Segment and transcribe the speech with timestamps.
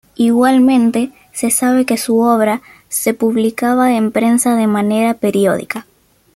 [0.15, 5.85] Igualmente, se sabe que su obra se publicaba en prensa de manera periódica.